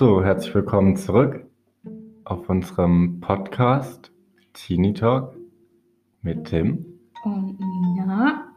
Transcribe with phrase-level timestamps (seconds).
[0.00, 1.44] So, herzlich willkommen zurück
[2.24, 4.10] auf unserem Podcast
[4.54, 5.36] Teenie Talk
[6.22, 6.86] mit Tim.
[7.22, 8.50] Und Nina.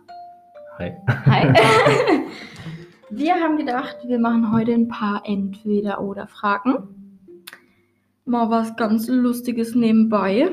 [0.79, 0.93] Hi.
[1.25, 1.53] Hi.
[3.09, 6.77] wir haben gedacht, wir machen heute ein paar Entweder-Oder-Fragen.
[8.23, 10.49] Mal was ganz Lustiges nebenbei.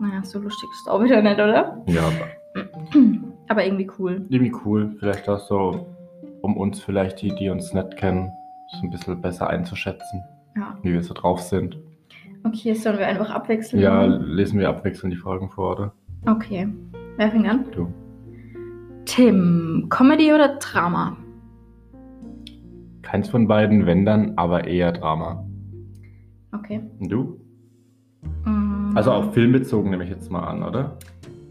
[0.00, 1.82] Naja, so lustig ist es auch wieder nicht, oder?
[1.86, 3.02] Ja, aber
[3.48, 4.26] Aber irgendwie cool.
[4.28, 4.94] irgendwie cool.
[4.98, 5.86] Vielleicht auch so,
[6.42, 8.34] um uns vielleicht die, die uns nicht kennen,
[8.72, 10.22] so ein bisschen besser einzuschätzen,
[10.56, 10.76] Ja.
[10.82, 11.78] wie wir so drauf sind.
[12.44, 13.82] Okay, sollen wir einfach abwechseln?
[13.82, 15.92] Ja, lesen wir abwechselnd die Fragen vor, oder?
[16.26, 16.68] Okay.
[17.16, 17.64] Wer fängt an?
[17.72, 17.92] Du.
[19.04, 21.16] Tim, Comedy oder Drama?
[23.02, 25.44] Keins von beiden, wenn dann, aber eher Drama.
[26.52, 26.80] Okay.
[27.00, 27.40] Und du?
[28.44, 30.96] Mm, Also auf Film bezogen nehme ich jetzt mal an, oder?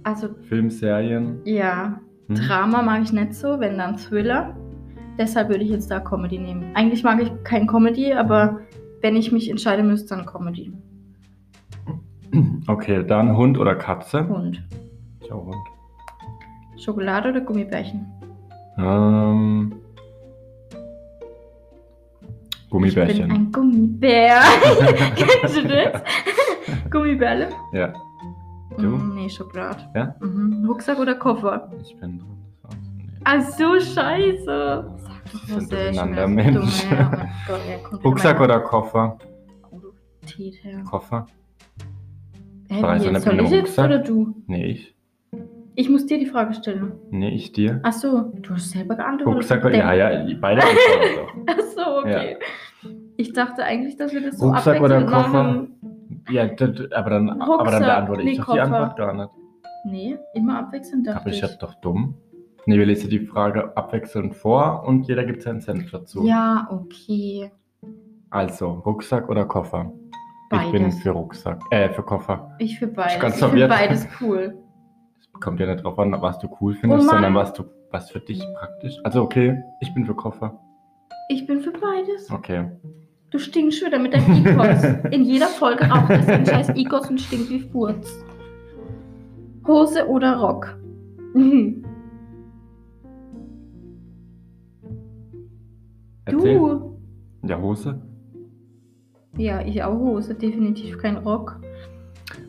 [0.03, 1.39] Also, Film, Serien.
[1.45, 1.99] ja.
[2.27, 2.35] Hm?
[2.35, 4.55] Drama mag ich nicht so, wenn dann Thriller.
[5.17, 6.71] Deshalb würde ich jetzt da Comedy nehmen.
[6.75, 8.59] Eigentlich mag ich kein Comedy, aber
[9.01, 10.71] wenn ich mich entscheiden müsste, dann Comedy.
[12.67, 14.27] Okay, dann Hund oder Katze?
[14.27, 14.61] Hund.
[15.23, 15.55] Ich auch Hund.
[16.77, 18.05] Schokolade oder Gummibärchen?
[18.77, 19.73] Ähm,
[22.63, 23.27] Ich Gummibärchen.
[23.29, 24.41] bin ein Gummibär.
[25.15, 26.01] Kennst du das?
[26.91, 27.49] Gummibärle?
[27.73, 27.93] Ja.
[28.77, 28.89] Du?
[28.89, 29.79] Mm, nee, Schokolade.
[29.95, 30.13] Ja?
[30.19, 30.65] Mhm.
[30.67, 31.71] Rucksack oder Koffer?
[31.81, 32.21] Ich bin
[32.61, 32.75] war's.
[32.95, 33.07] Nee.
[33.23, 34.96] Ach so, scheiße.
[35.33, 36.83] Ich der durcheinander, Mensch.
[36.83, 37.59] Dumme, ja, oh Gott,
[37.93, 39.17] ja, Rucksack oder Koffer?
[40.89, 41.25] Koffer?
[42.69, 44.35] Hä, weiß wie ja Soll ich jetzt oder du?
[44.47, 44.95] Nee, ich.
[45.75, 46.93] Ich muss dir die Frage stellen.
[47.11, 47.79] Nee, ich dir.
[47.83, 49.35] Ach so, du hast selber geantwortet.
[49.35, 49.77] Rucksack oder.
[49.77, 51.33] Ja, ja, beide Antworten doch.
[51.55, 52.37] Ach so, okay.
[53.15, 55.29] Ich dachte eigentlich, dass wir das so Rucksack oder Koffer?
[55.29, 55.75] machen.
[56.29, 58.63] Ja, aber dann, aber dann beantworte ich nee, doch die Koffer.
[58.63, 59.29] Antwort gar nicht.
[59.85, 61.43] Nee, immer abwechselnd dachte Aber ich ich.
[61.43, 62.15] hab doch dumm.
[62.67, 66.25] Nee, wir lesen die Frage abwechselnd vor und jeder gibt seinen Senf dazu.
[66.27, 67.49] Ja, okay.
[68.29, 69.93] Also, Rucksack oder Koffer?
[70.51, 70.71] Ich Beides.
[70.73, 71.61] bin für Rucksack.
[71.71, 72.51] Äh, für Koffer.
[72.59, 73.19] Ich für beides.
[73.21, 74.57] ganz Ich finde beides cool.
[75.17, 78.11] Es kommt ja nicht drauf an, was du cool findest, Oh sondern was du was
[78.11, 78.97] für dich praktisch.
[79.05, 80.59] Also okay, ich bin für Koffer.
[81.29, 82.29] Ich bin für beides.
[82.29, 82.69] Okay.
[83.29, 84.83] Du stinkst wieder mit deinem Ikos.
[85.11, 88.25] In jeder Folge raucht es ein scheiß Ikos und stinkt wie Furz.
[89.65, 90.77] Hose oder Rock?
[91.33, 91.86] Mhm.
[96.27, 96.57] Erzähl.
[96.57, 96.99] Du?
[97.43, 98.01] Ja, Hose.
[99.37, 101.59] Ja, ich auch Hose, definitiv kein Rock.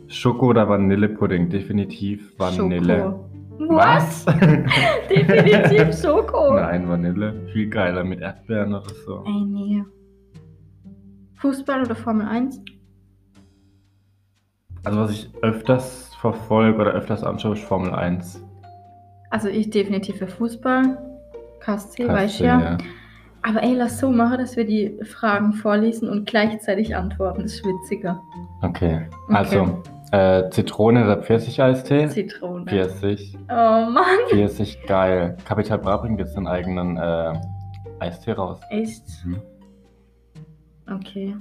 [0.09, 1.49] Schoko oder Vanillepudding?
[1.49, 2.99] Definitiv Vanille.
[3.59, 3.75] Schoko.
[3.77, 4.25] Was?
[5.11, 6.55] Definitiv Schoko.
[6.55, 7.47] Nein, Vanille.
[7.53, 9.25] Viel geiler mit Erdbeeren oder so.
[9.27, 9.85] Ey, nee.
[11.35, 12.61] Fußball oder Formel 1?
[14.85, 18.45] Also was ich öfters verfolge oder öfters anschaue, ist Formel 1.
[19.31, 20.99] Also ich definitiv für Fußball.
[21.61, 22.79] KSC, weiß Kannst du, ja.
[23.43, 27.43] Aber ey, lass so machen, dass wir die Fragen vorlesen und gleichzeitig antworten.
[27.43, 28.21] Das ist witziger.
[28.63, 29.09] Okay.
[29.29, 29.83] Also,
[30.13, 32.09] äh, Zitrone oder Pfirsicheistee?
[32.09, 32.67] Zitrone.
[32.67, 33.37] Pfirsich.
[33.49, 34.05] Oh Mann.
[34.29, 35.37] Pfirsich, geil.
[35.45, 37.33] Capital Bra bringt jetzt einen eigenen äh,
[38.01, 38.61] Eistee raus.
[38.71, 39.05] Echt?
[39.25, 39.37] Mhm.
[40.91, 41.37] Okay.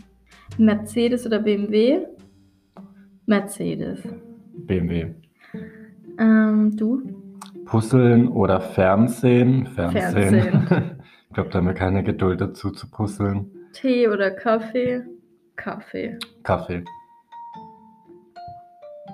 [0.57, 1.99] Mercedes oder BMW?
[3.25, 3.99] Mercedes.
[4.65, 5.13] BMW.
[6.19, 7.01] Ähm, du?
[7.65, 9.67] Puzzeln oder Fernsehen?
[9.67, 10.11] Fernsehen.
[10.11, 10.91] Fernsehen.
[11.37, 13.51] ich glaube, da haben wir keine Geduld dazu zu puzzeln.
[13.71, 15.03] Tee oder Kaffee?
[15.55, 16.17] Kaffee.
[16.41, 16.83] Kaffee.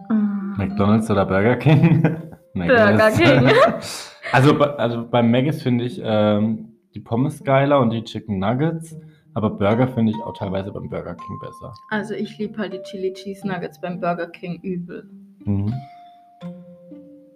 [0.08, 0.14] Ah.
[0.56, 2.02] McDonalds oder Burger King?
[2.54, 3.12] Burger.
[3.12, 3.52] King.
[4.32, 8.96] also, also beim Maggis finde ich ähm, die Pommes geiler und die Chicken Nuggets.
[9.34, 11.74] Aber Burger finde ich auch teilweise beim Burger King besser.
[11.90, 15.10] Also ich liebe halt die Chili Cheese Nuggets beim Burger King übel.
[15.44, 15.74] Mhm.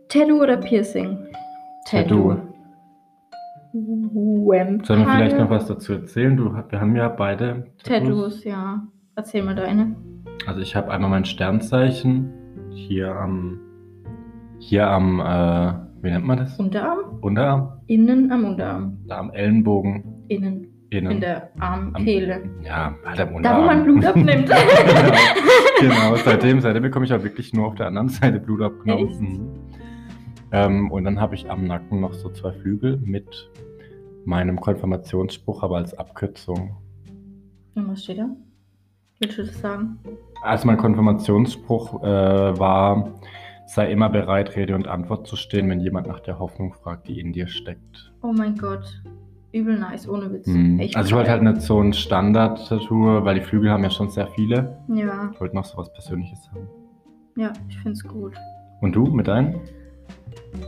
[0.07, 1.27] Tattoo oder Piercing?
[1.83, 2.37] Tattoo.
[3.73, 4.79] Vampire.
[4.83, 6.35] Sollen wir vielleicht noch was dazu erzählen?
[6.37, 8.83] Du, wir haben ja beide Tattoos, ja.
[9.15, 9.95] Erzähl mal deine.
[10.45, 12.31] Also ich habe einmal mein Sternzeichen
[12.71, 13.59] hier am,
[14.59, 15.73] hier am, äh,
[16.03, 16.57] wie nennt man das?
[16.59, 16.99] Unterarm?
[17.21, 18.97] Unterarm, Innen am Unterarm.
[19.07, 20.67] da am Ellenbogen, Innen.
[20.91, 21.11] innen.
[21.11, 22.43] In der Armkehle.
[22.63, 23.65] ja, halt am Da, wo Unterarm.
[23.65, 24.49] man Blut abnimmt.
[25.79, 29.49] genau, seitdem, seitdem bekomme ich auch wirklich nur auf der anderen Seite Blut abgenommen.
[30.51, 33.49] Ähm, und dann habe ich am Nacken noch so zwei Flügel mit
[34.25, 36.75] meinem Konfirmationsspruch, aber als Abkürzung.
[37.75, 38.29] Und was steht da?
[39.19, 39.99] Willst du das sagen?
[40.41, 43.13] Also mein Konfirmationsspruch äh, war,
[43.65, 47.19] sei immer bereit, Rede und Antwort zu stehen, wenn jemand nach der Hoffnung fragt, die
[47.19, 48.13] in dir steckt.
[48.21, 49.01] Oh mein Gott.
[49.53, 50.45] Übel nice, ohne Witz.
[50.47, 50.79] Mhm.
[50.93, 54.27] Also ich wollte halt nicht so ein Standard-Tattoo, weil die Flügel haben ja schon sehr
[54.27, 54.77] viele.
[54.89, 56.67] Ja, Ich wollte noch so was Persönliches haben.
[57.37, 58.33] ja, ich find's gut.
[58.81, 59.61] Und du mit deinen?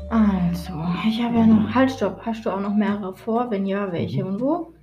[0.10, 0.74] Also,
[1.08, 1.74] ich habe ja noch.
[1.74, 2.22] Halt, stopp.
[2.26, 3.50] Hast du auch noch mehrere vor?
[3.52, 4.30] Wenn ja, welche Mhm.
[4.34, 4.74] und wo?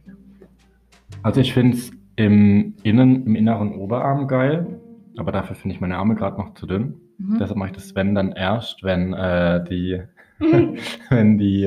[1.22, 4.80] Also ich finde es im, Innen, im inneren Oberarm geil,
[5.16, 6.94] aber dafür finde ich meine Arme gerade noch zu dünn.
[7.18, 7.38] Mhm.
[7.38, 10.00] Deshalb mache ich das wenn dann erst, wenn äh, die,
[11.10, 11.66] wenn die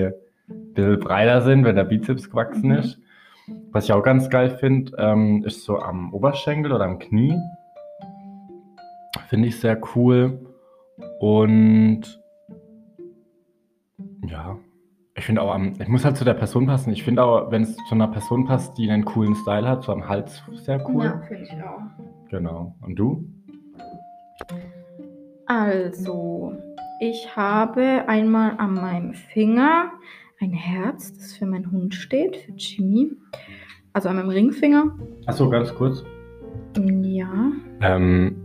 [0.50, 2.75] ein bisschen breiter sind, wenn der Bizeps gewachsen Mhm.
[2.77, 3.00] ist.
[3.71, 7.35] Was ich auch ganz geil finde, ähm, ist so am Oberschenkel oder am Knie.
[9.27, 10.39] Finde ich sehr cool.
[11.19, 12.19] Und
[14.29, 14.57] ja,
[15.15, 16.91] ich finde auch, am, ich muss halt zu der Person passen.
[16.91, 19.91] Ich finde auch, wenn es zu einer Person passt, die einen coolen Style hat, so
[19.91, 21.05] am Hals sehr cool.
[21.05, 21.81] Ja, finde ich auch.
[22.29, 22.75] Genau.
[22.81, 23.25] Und du?
[25.45, 26.53] Also,
[27.01, 29.91] ich habe einmal an meinem Finger
[30.39, 33.11] ein Herz, das für meinen Hund steht, für Jimmy.
[33.91, 34.95] Also an meinem Ringfinger.
[35.25, 36.03] Achso, ganz kurz.
[36.77, 37.51] Ja.
[37.81, 38.37] Ähm,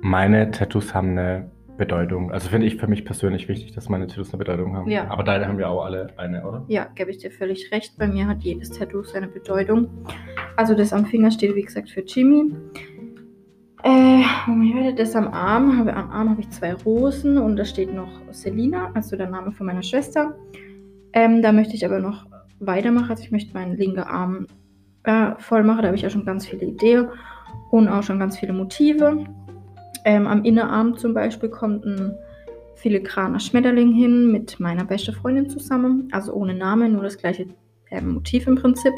[0.00, 2.30] meine Tattoos haben eine Bedeutung.
[2.32, 4.90] Also finde ich für mich persönlich wichtig, dass meine Tattoos eine Bedeutung haben.
[4.90, 5.08] Ja.
[5.08, 6.64] Aber deine haben ja auch alle eine, oder?
[6.68, 7.96] Ja, gebe ich dir völlig recht.
[7.96, 9.88] Bei mir hat jedes Tattoo seine Bedeutung.
[10.56, 12.52] Also das am Finger steht, wie gesagt, für Jimmy.
[13.84, 15.78] Äh, das am Arm.
[15.78, 19.52] Habe, am Arm habe ich zwei Rosen und da steht noch Selina, also der Name
[19.52, 20.34] von meiner Schwester.
[21.12, 22.26] Ähm, da möchte ich aber noch
[22.58, 23.10] weitermachen.
[23.10, 24.46] Also ich möchte meinen linken Arm
[25.04, 25.82] äh, voll machen.
[25.82, 27.08] Da habe ich ja schon ganz viele Ideen
[27.70, 29.24] und auch schon ganz viele Motive.
[30.08, 32.16] Ähm, am Innenarm zum Beispiel kommt ein
[32.76, 36.08] filigraner Schmetterling hin mit meiner besten Freundin zusammen.
[36.12, 37.44] Also ohne Name, nur das gleiche
[37.90, 38.94] ähm, Motiv im Prinzip.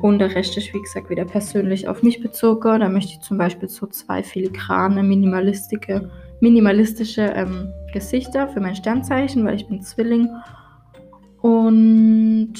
[0.00, 2.80] Und der Rest ist, wie gesagt, wieder persönlich auf mich bezogen.
[2.80, 6.10] Da möchte ich zum Beispiel so zwei filigrane, minimalistische,
[6.40, 10.30] minimalistische ähm, Gesichter für mein Sternzeichen, weil ich bin Zwilling.
[11.42, 12.54] Und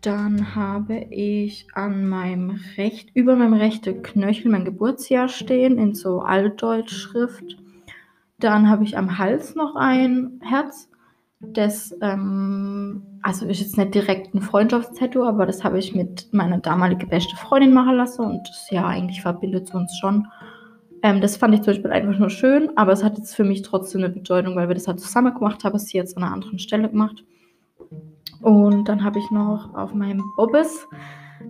[0.00, 6.20] dann habe ich an meinem recht, über meinem rechten Knöchel mein Geburtsjahr stehen in so
[6.20, 7.56] Altdeutschschrift.
[8.38, 10.88] Dann habe ich am Hals noch ein Herz.
[11.40, 16.58] Das, ähm, also ist jetzt nicht direkt ein Freundschaftstattoo, aber das habe ich mit meiner
[16.58, 20.26] damaligen beste Freundin machen lassen und das ja eigentlich verbindet uns schon.
[21.02, 23.62] Ähm, das fand ich zum Beispiel einfach nur schön, aber es hat jetzt für mich
[23.62, 26.32] trotzdem eine Bedeutung, weil wir das halt zusammen gemacht haben, es sie jetzt an einer
[26.32, 27.24] anderen Stelle gemacht.
[28.40, 30.88] Und dann habe ich noch auf meinem Bobbes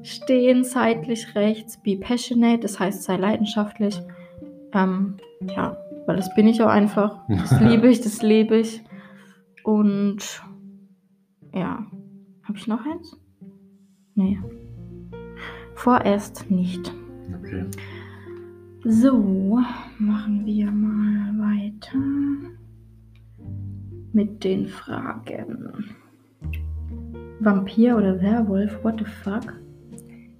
[0.02, 4.00] stehen, seitlich rechts, be passionate, das heißt, sei leidenschaftlich.
[4.72, 5.76] Ähm, ja,
[6.06, 7.20] weil das bin ich auch einfach.
[7.28, 8.82] Das liebe ich, das lebe ich.
[9.64, 10.42] Und
[11.54, 11.86] ja,
[12.44, 13.16] habe ich noch eins?
[14.14, 14.38] Nee.
[15.74, 16.92] Vorerst nicht.
[17.38, 17.66] Okay.
[18.84, 19.60] So,
[19.98, 21.98] machen wir mal weiter
[24.12, 25.96] mit den Fragen.
[27.40, 28.84] Vampir oder Werwolf?
[28.84, 29.54] What the fuck?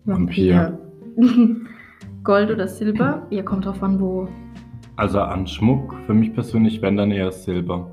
[0.04, 0.78] Vampir.
[2.24, 3.26] Gold oder Silber?
[3.30, 4.28] Ja, kommt drauf an, wo.
[4.96, 7.90] Also an Schmuck, für mich persönlich, wenn dann eher Silber.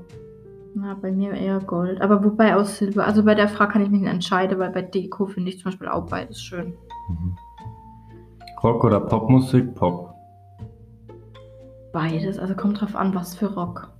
[0.74, 2.02] Na, bei mir eher Gold.
[2.02, 3.06] Aber wobei aus Silber.
[3.06, 5.70] Also bei der Frage kann ich mich nicht entscheiden, weil bei Deko finde ich zum
[5.70, 6.74] Beispiel auch beides schön.
[7.08, 7.36] Mhm.
[8.62, 9.74] Rock oder Popmusik?
[9.74, 10.14] Pop.
[11.92, 12.38] Beides.
[12.38, 13.90] Also kommt drauf an, was für Rock.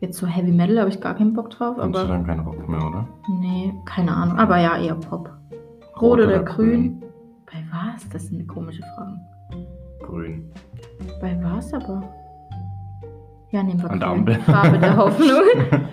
[0.00, 2.16] Jetzt so Heavy Metal habe ich gar keinen Bock drauf, Findest du aber.
[2.16, 3.06] dann keinen Rock mehr, oder?
[3.40, 4.38] Nee, keine Ahnung.
[4.38, 5.30] Aber ja, eher Pop.
[6.00, 7.02] Rot oder grün?
[7.46, 8.08] Bei was?
[8.08, 9.20] Das sind komische Fragen.
[10.00, 10.50] Grün.
[11.20, 12.02] Bei was aber?
[13.50, 14.40] Ja, nehmen wir grün.
[14.42, 15.42] Farbe der Hoffnung.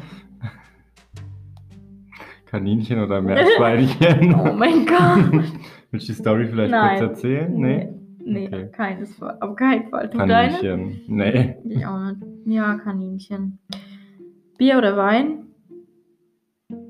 [2.45, 4.33] Kaninchen oder Meerschweinchen?
[4.39, 5.31] oh mein Gott.
[5.91, 6.99] Willst du die Story vielleicht Nein.
[6.99, 7.53] kurz erzählen?
[7.53, 7.89] Nee?
[8.23, 8.69] Nee, Okay.
[8.71, 10.09] keines, auf keinen Fall.
[10.09, 10.53] Du deine?
[10.57, 11.01] Kaninchen.
[11.07, 11.55] Nee.
[11.69, 12.21] Ich auch nicht.
[12.45, 13.59] Ja, Kaninchen.
[14.57, 15.43] Bier oder Wein?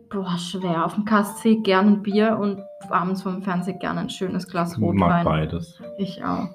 [0.10, 0.86] Boah, schwer.
[0.86, 4.78] Auf dem KSC gerne ein Bier und abends vom Fernsehen gerne ein schönes Glas Ich
[4.80, 5.26] mag Rotwein.
[5.26, 5.82] beides.
[5.98, 6.48] Ich auch.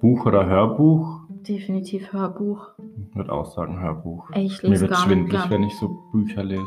[0.00, 1.20] Buch oder Hörbuch?
[1.28, 2.70] Definitiv Hörbuch.
[3.10, 4.30] Ich würde auch sagen Hörbuch.
[4.32, 5.50] Ey, ich Mir lese wird gar nicht schwindelig, gern.
[5.50, 6.62] wenn ich so Bücher lese.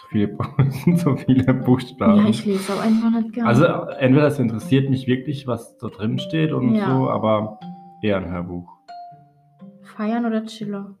[0.00, 0.36] So viele,
[0.96, 2.16] so viele Buchstaben.
[2.18, 3.46] Ja, ich lese auch einfach nicht gern.
[3.46, 6.86] also entweder es interessiert mich wirklich, was da drin steht und Ja.
[6.96, 7.60] so, aber
[8.02, 8.68] eher ein Hörbuch.
[9.82, 10.94] Feiern oder Chiller?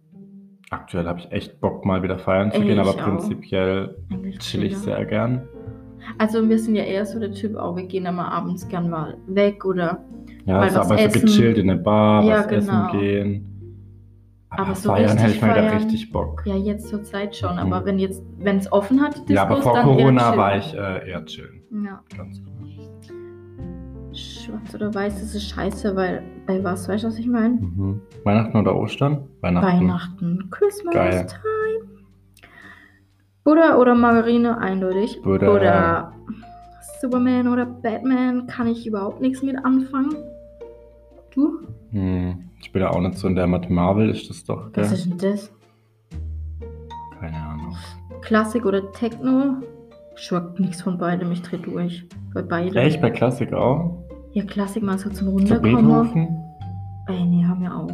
[0.70, 2.96] Aktuell habe ich echt Bock, mal wieder feiern zu Ey, gehen, aber auch.
[2.98, 3.96] prinzipiell
[4.38, 5.48] chill ich sehr gern.
[6.18, 8.88] Also wir sind ja eher so der Typ, auch wir gehen dann mal abends gern
[8.90, 10.02] mal weg oder
[10.44, 11.22] Ja, Mal so, was aber so essen.
[11.26, 12.88] gechillt in eine Bar, Ja, was genau.
[12.88, 13.44] essen gehen.
[14.50, 16.42] Aber, Aber so feiern hätte ich mal wieder richtig Bock.
[16.46, 17.58] ja jetzt zur Zeit schon, Mhm.
[17.72, 20.72] aber wenn jetzt, wenn es offen hat, die Ja, aber Diskos, vor Corona war ich
[20.74, 21.62] äh, eher chillen.
[21.84, 22.02] Ja.
[22.16, 22.54] Ganz klar.
[24.18, 27.54] Schwarz oder weiß, das ist scheiße, weil bei was, weißt du, was ich meine?
[27.54, 28.00] Mhm.
[28.24, 29.28] Weihnachten oder Ostern?
[29.40, 29.66] Weihnachten.
[29.66, 31.26] Weihnachten, Christmas Geil.
[31.26, 31.88] Time.
[33.44, 35.20] Buddha oder Margarine, eindeutig.
[35.22, 35.50] Buddha.
[35.50, 36.12] Oder
[37.00, 40.16] Superman oder Batman, kann ich überhaupt nichts mit anfangen.
[41.34, 41.60] Du?
[41.90, 42.50] Hm.
[42.60, 44.84] Ich bin ja auch nicht so in der mit Marvel, ist das doch, gell?
[44.84, 45.52] Was ist denn das?
[47.20, 47.76] Keine Ahnung.
[48.22, 49.62] Klassik oder Techno?
[50.16, 52.04] Schwackt nichts von beidem, ich dreh durch.
[52.34, 52.76] Bei beidem.
[52.76, 54.07] Echt bei Klassik auch?
[54.32, 56.28] Ja, Klassik mal so zum Runterkommen.
[57.08, 57.92] Ey, nee, hör mir auf.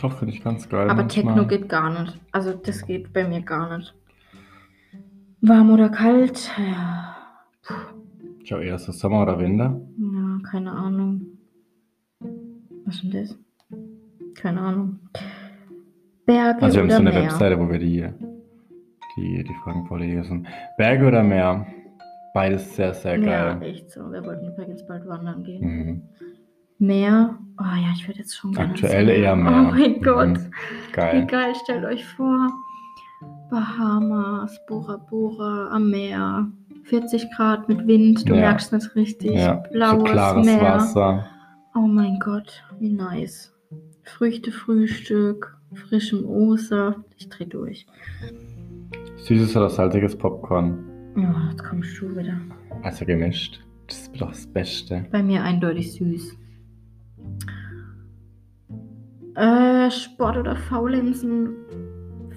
[0.00, 0.88] Doch, finde ich ganz geil.
[0.90, 1.34] Aber manchmal.
[1.34, 2.18] Techno geht gar nicht.
[2.32, 3.94] Also das geht bei mir gar nicht.
[5.42, 6.50] Warm oder kalt?
[6.58, 7.16] Ja,
[8.42, 9.80] Ich auch eher so Sommer oder Winter.
[9.98, 11.26] ja keine Ahnung.
[12.84, 13.38] Was ist denn das?
[14.34, 14.98] Keine Ahnung.
[16.24, 17.22] Berge Also wir haben oder so eine Meer?
[17.24, 18.08] Webseite, wo wir die,
[19.16, 20.46] die, die Fragen vorlesen.
[20.78, 21.66] Berge oder Meer?
[22.36, 23.70] Beides sehr, sehr Ja, geil.
[23.70, 24.12] echt so.
[24.12, 25.62] Wir wollten übrigens bald wandern gehen.
[25.64, 26.02] Mhm.
[26.78, 27.38] Meer.
[27.58, 29.52] Oh ja, ich würde jetzt schon gerne Aktuell eher Meer.
[29.52, 30.02] Oh mein Mhm.
[30.02, 30.38] Gott.
[30.38, 31.26] Wie Geil.
[31.26, 32.48] geil, stellt euch vor.
[33.50, 36.46] Bahamas, Bora Bora am Meer.
[36.84, 38.40] 40 Grad mit Wind, du Ja.
[38.42, 39.32] merkst nicht richtig.
[39.32, 40.60] Ja, so Blaues klares Meer.
[40.60, 41.26] Wasser.
[41.74, 43.54] Oh mein Gott, wie nice.
[44.02, 47.00] Früchtefrühstück, frischem O-Saft.
[47.16, 47.86] Ich dreh durch.
[49.16, 50.85] Süßes oder salziges Popcorn.
[51.16, 52.38] Ja, jetzt kommst du wieder.
[52.82, 53.60] Also gemischt.
[53.86, 55.06] Das ist doch das Beste.
[55.10, 56.36] Bei mir eindeutig süß.
[59.36, 61.54] Äh, Sport oder Faulenzen?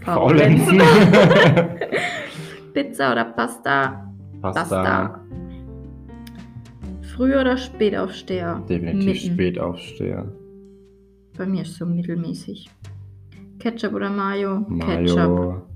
[0.03, 0.79] Faulenzen.
[2.73, 4.13] Pizza oder Pasta?
[4.41, 4.59] Pasta.
[4.61, 5.25] Pasta.
[7.15, 8.63] Früh- oder Spätaufsteher?
[8.69, 9.33] Definitiv Mitten.
[9.33, 10.31] Spätaufsteher.
[11.37, 12.69] Bei mir ist so mittelmäßig.
[13.59, 14.65] Ketchup oder Mayo?
[14.79, 15.68] Ketchup.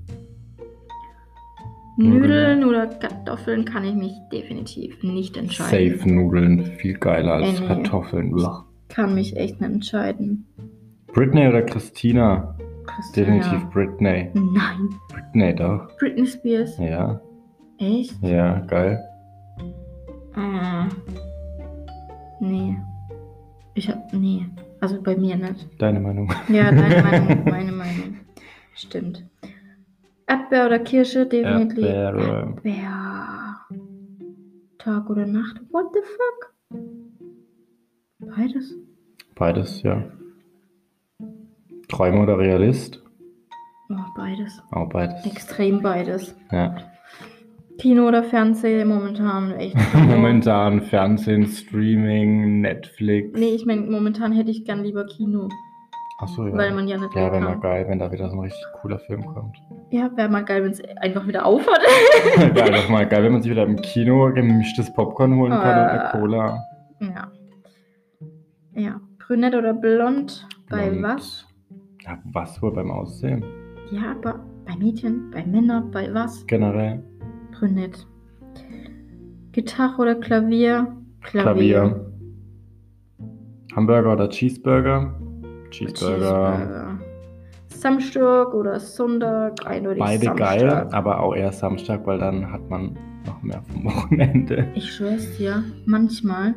[1.96, 5.98] Nudeln oder Kartoffeln kann ich mich definitiv nicht entscheiden.
[5.98, 6.64] Safe Nudeln.
[6.78, 7.66] Viel geiler als Äh, nee.
[7.68, 8.34] Kartoffeln.
[8.34, 8.64] Uah.
[8.88, 10.46] Kann mich echt nicht entscheiden.
[11.12, 12.56] Britney oder Christina?
[12.86, 13.26] Christina.
[13.26, 14.30] Definitiv Britney.
[14.34, 14.88] Nein.
[15.12, 15.88] Britney doch.
[15.98, 16.76] Britney Spears.
[16.78, 17.20] Ja.
[17.78, 18.20] Echt?
[18.22, 19.00] Ja, geil.
[20.34, 20.88] Ah.
[22.40, 22.76] Nee.
[23.74, 24.12] Ich hab.
[24.12, 24.46] Nee.
[24.80, 25.68] Also bei mir nicht.
[25.78, 26.30] Deine Meinung.
[26.48, 28.16] Ja, deine Meinung, meine Meinung.
[28.74, 29.24] Stimmt.
[30.26, 31.26] Erdbeer oder Kirsche?
[31.26, 31.84] Definitiv.
[31.84, 32.54] Erdbeere.
[32.54, 33.56] Erdbeer.
[34.78, 35.60] Tag oder Nacht?
[35.70, 36.54] What the fuck?
[38.36, 38.74] Beides.
[39.34, 40.04] Beides, ja.
[41.88, 43.02] Träumer oder Realist?
[43.90, 44.62] Oh, beides.
[44.72, 45.26] Auch beides.
[45.26, 46.34] Extrem beides.
[46.50, 46.74] Ja.
[47.78, 49.76] Kino oder Fernsehen momentan echt.
[49.94, 53.36] Momentan Fernsehen, Streaming, Netflix.
[53.38, 55.48] Nee, ich meine, momentan hätte ich gern lieber Kino,
[56.18, 56.56] Achso, ja.
[56.56, 59.00] weil man ja nicht ja, wäre mal geil, wenn da wieder so ein richtig cooler
[59.00, 59.60] Film kommt.
[59.94, 61.78] Ja, wäre mal geil, wenn es einfach wieder aufhört.
[62.54, 65.88] wäre einfach mal geil, wenn man sich wieder im Kino gemischtes Popcorn holen kann und
[65.90, 66.10] eine Äh.
[66.18, 66.58] Cola.
[67.00, 67.30] ja.
[68.74, 69.00] Ja.
[69.24, 70.48] Brünett oder blond?
[70.68, 71.46] Bei Und- was?
[72.04, 73.44] Ja, was wohl beim Aussehen?
[73.92, 76.44] Ja, aber bei Mädchen, bei Männern, bei was?
[76.48, 77.00] Generell.
[77.52, 78.04] Brünett.
[79.52, 80.88] Gitarre oder Klavier?
[81.22, 82.10] Klavier.
[83.76, 85.14] Hamburger oder Cheeseburger?
[85.70, 86.18] Cheeseburger.
[86.18, 86.93] Cheeseburger.
[87.88, 89.66] Samstag oder Sonntag?
[89.66, 90.58] Eindeutig Beide Samstag.
[90.58, 94.68] geil, aber auch eher Samstag, weil dann hat man noch mehr vom Wochenende.
[94.74, 96.54] Ich schwör's dir, manchmal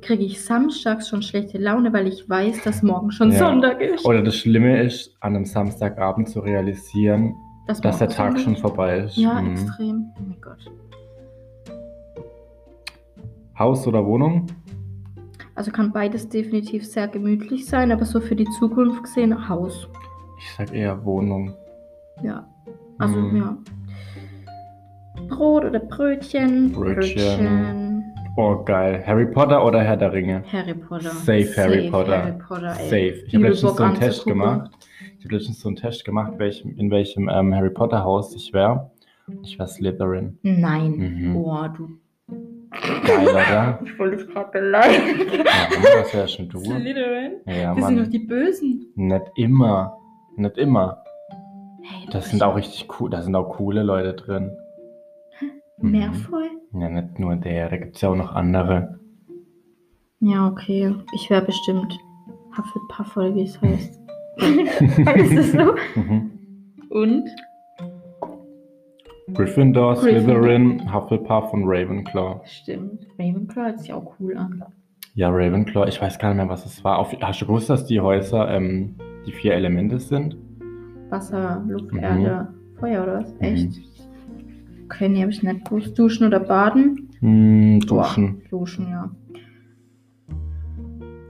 [0.00, 3.40] kriege ich samstags schon schlechte Laune, weil ich weiß, dass morgen schon Ja.
[3.40, 4.06] Sonntag ist.
[4.06, 7.34] Oder das Schlimme ist, an einem Samstagabend zu realisieren,
[7.66, 9.16] Dass dass der Tag Sonntag schon vorbei ist.
[9.18, 9.52] Ja, Mhm.
[9.52, 10.04] extrem.
[10.16, 10.72] Oh mein Gott.
[13.58, 14.46] Haus oder Wohnung?
[15.54, 19.86] Also kann beides definitiv sehr gemütlich sein, aber so für die Zukunft gesehen Haus.
[20.40, 21.54] Ich sag eher Wohnung.
[22.22, 22.46] Ja.
[22.98, 23.36] Also Mhm.
[23.36, 23.56] ja.
[25.28, 26.72] Brot oder Brötchen?
[26.72, 28.04] Brötchen.
[28.36, 29.02] Oh, geil.
[29.06, 30.42] Harry Potter oder Herr der Ringe?
[30.50, 31.10] Harry Potter.
[31.10, 32.22] Safe Harry Potter.
[32.24, 32.84] Harry Potter, ey.
[32.88, 33.24] Safe.
[33.26, 34.70] Ich habe letztens so einen Test gemacht.
[35.18, 38.52] Ich habe letztens so einen Test gemacht, welchem, in welchem ähm, Harry Potter Haus ich
[38.54, 38.90] wäre.
[39.42, 40.38] Ich war Slytherin.
[40.42, 40.92] Nein.
[40.96, 41.36] Mhm.
[41.36, 41.88] Oh, du.
[43.06, 43.78] Geil, oder?
[43.84, 45.44] Ich wollte dich gerade beleidigen.
[45.44, 46.60] Ja, was wärst denn du?
[46.60, 47.32] Slytherin?
[47.46, 48.86] Ja, Das sind doch die Bösen.
[48.94, 49.96] Nicht immer.
[50.36, 51.02] Nicht immer.
[51.82, 53.10] Hey, du Das sind auch richtig cool.
[53.10, 54.56] Da sind auch coole Leute drin.
[55.78, 55.90] Mhm.
[55.90, 56.50] Meervoll?
[56.72, 57.68] Ja, nicht nur der.
[57.68, 58.98] Da gibt es ja auch noch andere.
[60.20, 60.94] Ja, okay.
[61.14, 61.98] Ich wäre bestimmt
[62.56, 64.00] Hufflepuff oder wie es heißt.
[64.40, 65.74] heißt es so?
[65.96, 66.30] Mhm.
[66.90, 67.30] Und?
[69.32, 69.96] Gryffindor, Gryffindor.
[69.96, 72.40] Slytherin, Hufflepuff und Ravenclaw.
[72.44, 73.06] Stimmt.
[73.18, 74.64] Ravenclaw hört sich auch cool an.
[75.14, 76.98] Ja, Ravenclaw, ich weiß gar nicht mehr, was es war.
[76.98, 78.96] Auf, hast du gewusst, dass die Häuser ähm,
[79.26, 80.36] die vier Elemente sind?
[81.10, 81.98] Wasser, Luft, Mhm.
[81.98, 82.48] Erde,
[82.78, 83.32] Feuer oder was?
[83.34, 83.40] Mhm.
[83.40, 83.80] Echt?
[84.86, 85.98] Okay, nee, habe ich nicht gewusst.
[85.98, 87.08] Duschen oder baden?
[87.20, 88.42] Hm, duschen.
[88.50, 89.10] Boah, duschen, ja.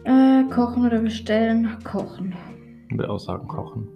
[0.05, 1.69] Äh, kochen oder bestellen?
[1.85, 2.35] Kochen.
[2.91, 3.87] Ich würde auch sagen, kochen.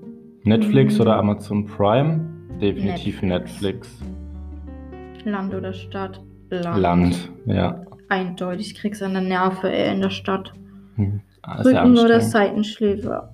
[0.45, 1.01] Netflix Mhm.
[1.01, 2.21] oder Amazon Prime?
[2.61, 4.01] Definitiv Netflix.
[4.01, 5.25] Netflix.
[5.25, 6.21] Land oder Stadt?
[6.51, 6.79] Land.
[6.79, 7.83] Land, ja.
[8.11, 8.69] Eindeutig.
[8.73, 10.53] Ich krieg's an der Nerve ey, in der Stadt.
[10.97, 11.21] Hm.
[11.43, 12.21] Ah, Rücken oder.
[12.21, 13.34] Seitenschläfer?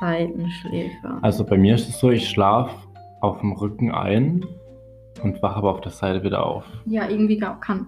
[0.00, 1.18] Seitenschläfer.
[1.22, 2.74] Also bei mir ist es so, ich schlafe
[3.20, 4.44] auf dem Rücken ein
[5.22, 6.64] und wache aber auf der Seite wieder auf.
[6.86, 7.86] Ja, irgendwie kann,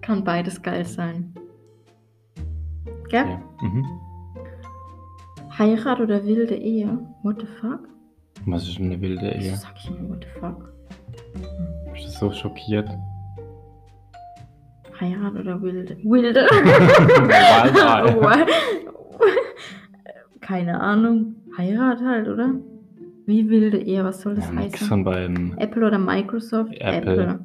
[0.00, 1.34] kann beides geil sein.
[3.08, 3.22] Gell?
[3.24, 3.38] Okay.
[3.62, 3.86] Mhm.
[5.58, 6.98] Heirat oder wilde Ehe?
[7.22, 7.80] What the fuck?
[8.46, 9.56] Was ist eine wilde Ehe?
[9.56, 10.72] sag ich immer what the fuck?
[11.94, 12.88] Ich bin so schockiert.
[15.00, 15.96] Heirat oder wilde?
[16.04, 16.40] Wilde?
[17.82, 18.46] Wahlwahl.
[20.48, 21.34] Keine Ahnung.
[21.58, 22.54] Heirat halt, oder?
[23.26, 24.88] Wie wilde Ehe, was soll das Ja, nix heißen?
[24.88, 25.58] von beiden.
[25.58, 26.72] Apple oder Microsoft?
[26.80, 27.40] Apple.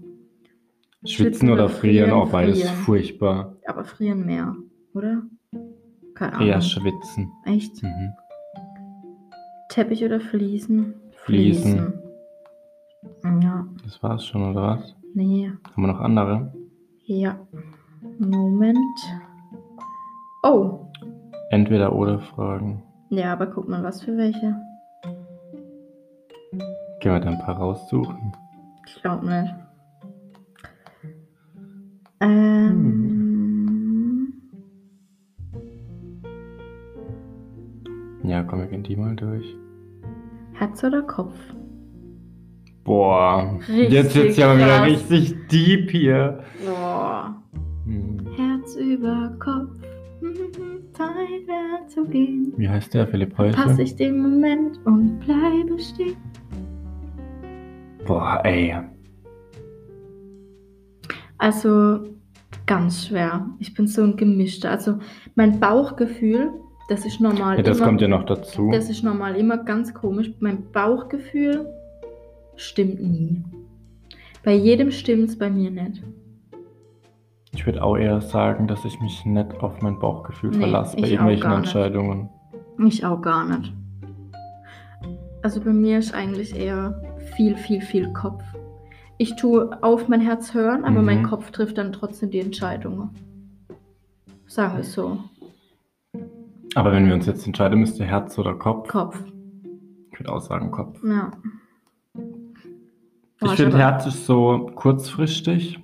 [1.05, 2.75] Schwitzen oder frieren, auch beides frieren.
[2.77, 3.57] furchtbar.
[3.67, 4.55] Aber frieren mehr,
[4.93, 5.21] oder?
[6.15, 6.47] Keine Ahnung.
[6.47, 7.29] Eher schwitzen.
[7.43, 7.83] Echt?
[7.83, 8.13] Mhm.
[9.67, 10.93] Teppich oder Fliesen?
[11.25, 11.93] Fliesen.
[13.21, 13.41] Fliesen.
[13.41, 14.95] Ja, Das war's schon, oder was?
[15.13, 15.51] nee.
[15.73, 16.53] Haben wir noch andere?
[17.03, 17.37] Ja.
[18.17, 18.77] Moment.
[20.43, 20.87] Oh.
[21.49, 22.81] Entweder oder Fragen.
[23.13, 24.55] Ja, aber guck mal, was für welche.
[26.99, 28.35] Gehen wir da ein paar raussuchen.
[28.87, 29.53] Ich glaube nicht.
[32.21, 32.73] Ähm.
[38.23, 39.45] Ja, komm, wir gehen die mal durch.
[40.53, 41.37] Herz oder Kopf?
[42.83, 46.43] Boah, Richtig jetzt wird's ja mal wieder richtig deep hier.
[46.65, 47.35] Boah.
[47.85, 48.25] Hm.
[48.35, 49.82] Herz über Kopf.
[51.03, 52.53] Zeit wäre zu gehen.
[52.57, 53.55] Wie heißt der, Philipp heute?
[53.55, 56.15] Pass ich den Moment und bleibe stehen.
[58.05, 58.75] Boah, ey.
[61.37, 61.99] Also
[62.65, 63.49] ganz schwer.
[63.59, 64.71] Ich bin so ein gemischter.
[64.71, 64.99] Also
[65.35, 66.51] mein Bauchgefühl,
[66.89, 67.57] das ist normal.
[67.57, 68.69] Ja, das immer, kommt ja noch dazu.
[68.71, 70.31] Das ist normal immer ganz komisch.
[70.39, 71.67] Mein Bauchgefühl
[72.55, 73.43] stimmt nie.
[74.43, 76.03] Bei jedem stimmt es bei mir nicht.
[77.63, 81.07] Ich würde auch eher sagen, dass ich mich nicht auf mein Bauchgefühl Nee, verlasse bei
[81.07, 81.49] irgendwelchen.
[81.49, 82.29] Entscheidungen.
[82.85, 83.71] Ich auch gar nicht.
[85.43, 87.01] Also bei mir ist eigentlich eher
[87.37, 88.43] viel, viel, viel Kopf.
[89.17, 91.05] Ich tue auf mein Herz hören, aber Mhm.
[91.05, 93.11] mein Kopf trifft dann trotzdem die Entscheidungen.
[94.45, 95.19] Sagen wir es so.
[96.75, 99.17] Aber wenn wir uns jetzt entscheiden müsste, Herz oder Kopf, Kopf.
[100.11, 101.01] ich würde auch sagen Kopf.
[101.01, 101.31] Ja.
[103.41, 105.79] Ich finde, Herz ist so kurzfristig.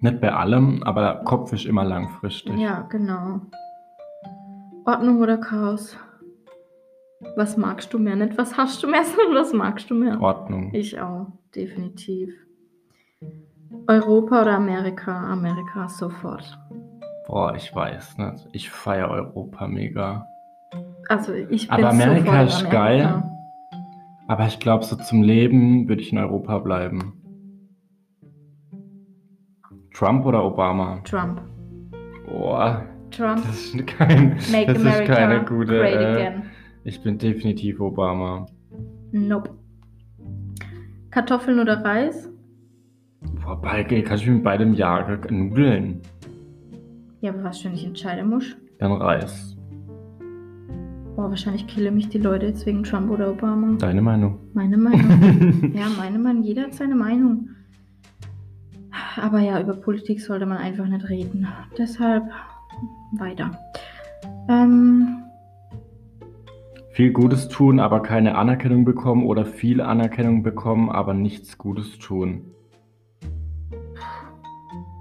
[0.00, 2.58] Nicht bei allem, aber Kopf ist immer langfristig.
[2.58, 3.40] Ja, genau.
[4.86, 5.96] Ordnung oder Chaos?
[7.36, 8.16] Was magst du mehr?
[8.16, 10.20] Nicht was hast du mehr, sondern was magst du mehr?
[10.20, 10.72] Ordnung.
[10.72, 12.34] Ich auch, definitiv.
[13.86, 15.30] Europa oder Amerika?
[15.30, 16.58] Amerika sofort.
[17.26, 18.48] Boah, ich weiß nicht.
[18.52, 20.26] Ich feiere Europa mega.
[21.08, 22.70] Also ich bin Aber Amerika sofort ist Amerika.
[22.70, 23.22] geil.
[24.28, 27.19] Aber ich glaube, so zum Leben würde ich in Europa bleiben.
[29.92, 31.00] Trump oder Obama?
[31.04, 31.40] Trump.
[32.26, 33.42] Boah, Trump.
[33.44, 35.78] das ist kein, Make das ist America keine gute.
[35.78, 36.42] great Äh, again.
[36.84, 38.46] ich bin definitiv Obama.
[39.12, 39.50] Nope.
[41.10, 42.28] Kartoffeln oder Reis?
[43.42, 45.48] Boah, bei, kann ich mit beidem jagen?
[45.48, 46.00] Nudeln.
[47.20, 48.56] Ja, aber was, wenn ich entscheiden muss?
[48.78, 49.56] Dann Reis.
[51.16, 53.76] Boah, wahrscheinlich killen mich die Leute jetzt wegen Trump oder Obama.
[53.78, 54.38] Deine Meinung?
[54.54, 55.72] Meine Meinung.
[55.74, 56.42] ja, meine Meinung.
[56.44, 57.50] Jeder hat seine Meinung.
[59.16, 61.46] Aber ja, über Politik sollte man einfach nicht reden.
[61.78, 62.24] Deshalb
[63.12, 63.50] weiter.
[64.48, 65.24] Ähm,
[66.92, 72.44] viel Gutes tun, aber keine Anerkennung bekommen oder viel Anerkennung bekommen, aber nichts Gutes tun.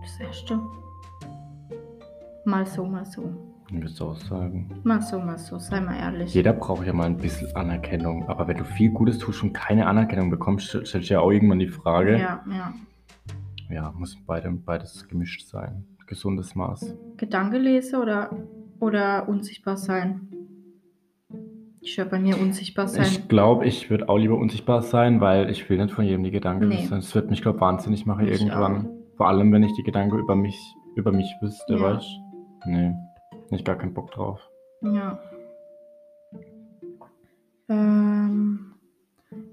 [0.02, 0.60] das erste.
[2.46, 3.30] Mal so, mal so.
[3.72, 4.72] Ich würde auch sagen.
[4.84, 5.60] Mal so, mal so.
[5.60, 6.34] Sei mal ehrlich.
[6.34, 8.28] Jeder braucht ja mal ein bisschen Anerkennung.
[8.28, 11.30] Aber wenn du viel Gutes tust und keine Anerkennung bekommst, stell- stellst du ja auch
[11.32, 12.14] irgendwann die Frage.
[12.18, 12.74] Ja, ja.
[13.70, 15.86] Ja, muss beide, beides gemischt sein.
[16.08, 16.96] Gesundes Maß.
[17.18, 18.32] Gedanke lese oder,
[18.80, 20.28] oder unsichtbar sein?
[21.82, 23.04] Ich höre bei mir unsichtbar sein.
[23.04, 26.32] Ich glaube, ich würde auch lieber unsichtbar sein, weil ich will nicht von jedem die
[26.32, 26.80] Gedanken Nee.
[26.84, 26.98] wissen.
[26.98, 28.90] Es wird mich, glaube ich, wahnsinnig machen Ich irgendwann.
[29.18, 30.58] Vor allem, wenn ich die Gedanken über mich,
[30.96, 31.82] über mich wüsste, Ja.
[31.82, 32.08] weißt
[32.66, 32.70] du?
[32.70, 32.94] Nee,
[33.52, 34.42] nicht gar keinen Bock drauf.
[34.82, 35.20] Ja.
[37.70, 38.74] Ähm,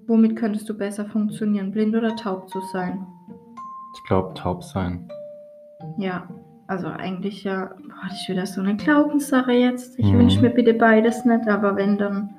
[0.07, 1.71] womit könntest du besser funktionieren?
[1.71, 3.07] Blind oder taub zu sein?
[3.97, 5.09] Ich glaube, taub sein.
[5.99, 6.29] Ja,
[6.67, 9.99] also eigentlich ja, boah, das ist wieder so eine Glaubenssache jetzt.
[9.99, 10.19] Ich Mhm.
[10.19, 12.31] wünsche mir bitte beides nicht, aber wenn dann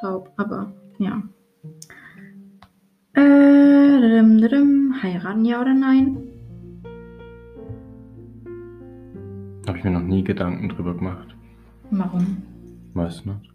[0.00, 1.22] taub, aber ja.
[3.14, 6.16] Äh, dadum, dadum, heiraten ja oder nein?
[9.68, 11.36] Habe ich mir noch nie Gedanken drüber gemacht.
[11.90, 12.42] Warum?
[12.94, 13.50] Weiß nicht.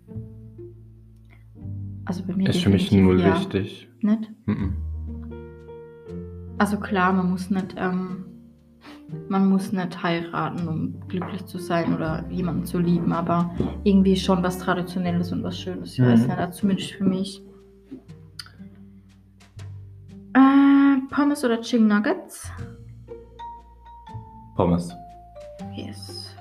[2.05, 3.33] Also bei mir Ist für mich null ja.
[3.35, 3.89] wichtig.
[4.01, 4.31] Nicht?
[4.45, 4.75] Mhm.
[6.57, 8.25] Also klar, man muss nicht, ähm,
[9.29, 13.51] man muss nicht heiraten, um glücklich zu sein oder jemanden zu lieben, aber
[13.83, 15.93] irgendwie schon was Traditionelles und was Schönes.
[15.93, 16.05] Ich Mhm.
[16.05, 17.41] weiß nicht, also zumindest für mich.
[20.33, 22.49] Äh, Pommes oder Chicken Nuggets?
[24.55, 24.93] Pommes.
[25.75, 26.35] Yes.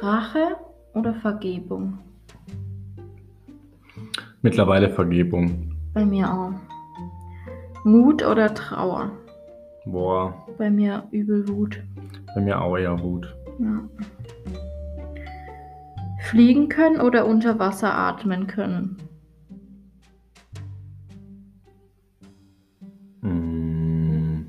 [0.00, 0.56] Rache
[0.94, 1.98] oder Vergebung?
[4.42, 5.74] Mittlerweile Vergebung.
[5.94, 6.52] Bei mir auch.
[7.84, 9.10] Mut oder Trauer?
[9.86, 11.82] Boah, Bei mir übel Wut.
[12.34, 13.34] bei mir auch eher Wut.
[13.58, 13.88] Ja.
[16.30, 18.96] Fliegen können oder unter Wasser atmen können?
[23.22, 24.44] Mm.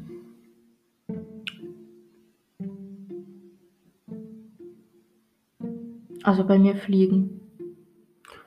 [6.24, 7.42] Also bei mir fliegen.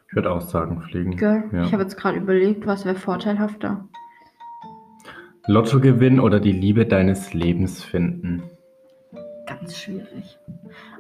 [0.09, 1.17] Ich würde auch sagen, fliegen.
[1.17, 1.45] Gell?
[1.53, 1.65] Ja.
[1.65, 3.89] Ich habe jetzt gerade überlegt, was wäre vorteilhafter.
[5.49, 8.43] Lottogewinn oder die Liebe deines Lebens finden.
[9.47, 10.39] Ganz schwierig.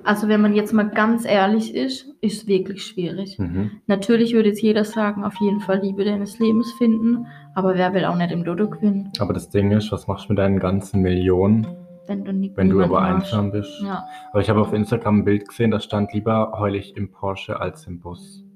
[0.04, 3.38] Also wenn man jetzt mal ganz ehrlich ist, ist wirklich schwierig.
[3.38, 3.72] Mhm.
[3.86, 8.06] Natürlich würde jetzt jeder sagen, auf jeden Fall Liebe deines Lebens finden, aber wer will
[8.06, 11.02] auch nicht im Dodo gewinnen, Aber das Ding ist, was machst du mit deinen ganzen
[11.02, 11.66] Millionen,
[12.06, 13.82] wenn du nie wenn du aber einsam bist?
[13.84, 17.10] Ja, Aber ich habe auf Instagram ein Bild gesehen, da stand lieber heul ich im
[17.10, 18.46] Porsche als im Bus.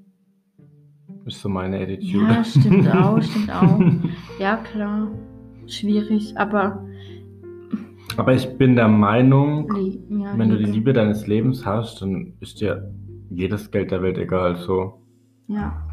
[1.25, 2.33] Ist so meine Attitude.
[2.33, 3.79] ja stimmt auch, stimmt auch.
[4.39, 5.07] Ja, klar.
[5.67, 6.85] Schwierig, aber
[8.17, 9.67] Aber ich bin der Meinung,
[10.09, 12.91] ja, wenn du die Liebe deines Lebens hast, dann ist dir
[13.29, 14.55] jedes Geld der Welt egal.
[14.57, 15.01] So
[15.47, 15.85] Ja,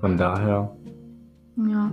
[0.00, 0.76] von daher,
[1.56, 1.92] ja.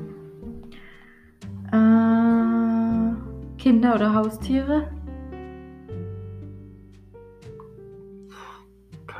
[1.71, 3.13] Äh,
[3.57, 4.89] Kinder oder Haustiere?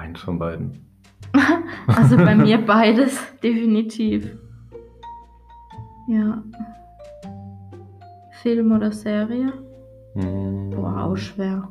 [0.07, 0.71] keins von beiden.
[1.87, 4.37] Also bei mir beides, definitiv.
[6.07, 6.43] Ja.
[8.41, 9.51] Film oder Serie?
[10.15, 10.69] Mm.
[10.71, 11.67] Boah, auch schwer.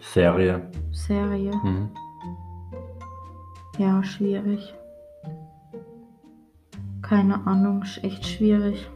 [0.00, 0.68] Serie.
[0.90, 1.52] Serie.
[1.62, 1.90] Mhm.
[3.78, 4.74] Ja, schwierig.
[7.02, 8.90] Keine Ahnung, echt schwierig.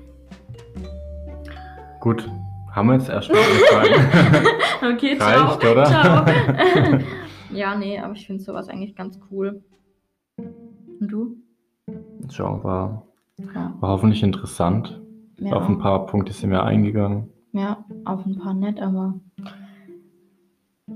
[2.00, 2.28] Gut,
[2.72, 4.46] haben wir jetzt erstmal alle Fragen.
[4.94, 5.72] Okay, Reicht, ciao.
[5.72, 5.84] oder?
[5.84, 6.26] Ciao.
[7.52, 9.62] ja, nee, aber ich finde sowas eigentlich ganz cool.
[10.36, 11.36] Und du?
[12.32, 13.02] Schon war,
[13.36, 15.00] Ja, war hoffentlich interessant.
[15.38, 17.28] mir Auf ein paar Punkte sind wir eingegangen.
[17.52, 19.14] Ja, auf ein paar nett, aber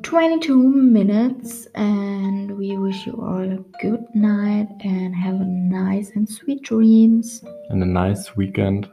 [0.02, 0.50] 22
[0.92, 6.68] minutes and we wish you all a good night and have a nice and sweet
[6.68, 8.90] dreams And a nice weekend.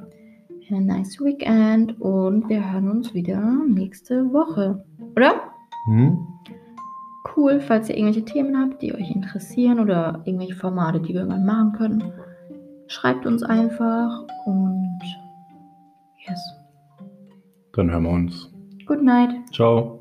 [0.70, 4.84] and a nice weekend und wir hören uns wieder nächste Woche.
[5.16, 5.34] Oder?
[5.86, 6.18] Hm?
[7.36, 11.46] Cool, falls ihr irgendwelche Themen habt, die euch interessieren oder irgendwelche Formate, die wir irgendwann
[11.46, 12.04] machen können,
[12.94, 15.02] schreibt uns einfach und
[16.28, 16.40] yes.
[17.74, 18.52] Dann hören wir uns.
[18.86, 19.32] Good night.
[19.52, 20.00] Ciao.